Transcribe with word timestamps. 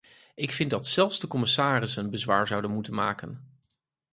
Ik 0.35 0.51
vind 0.51 0.69
dat 0.69 0.87
zelfs 0.87 1.19
de 1.19 1.27
commissarissen 1.27 2.09
bezwaar 2.09 2.47
zouden 2.47 2.71
moeten 2.71 2.93
maken. 2.93 3.59